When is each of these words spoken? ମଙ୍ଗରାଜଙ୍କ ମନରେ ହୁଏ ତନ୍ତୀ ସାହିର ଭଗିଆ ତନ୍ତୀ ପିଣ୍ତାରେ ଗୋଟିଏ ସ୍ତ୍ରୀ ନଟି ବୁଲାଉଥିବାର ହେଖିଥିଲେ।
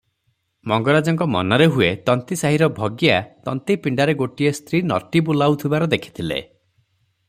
ମଙ୍ଗରାଜଙ୍କ 0.69 1.27
ମନରେ 1.33 1.67
ହୁଏ 1.75 1.89
ତନ୍ତୀ 2.07 2.37
ସାହିର 2.41 2.71
ଭଗିଆ 2.79 3.19
ତନ୍ତୀ 3.49 3.79
ପିଣ୍ତାରେ 3.85 4.19
ଗୋଟିଏ 4.23 4.57
ସ୍ତ୍ରୀ 4.61 4.83
ନଟି 4.93 5.23
ବୁଲାଉଥିବାର 5.29 5.93
ହେଖିଥିଲେ। 5.97 6.45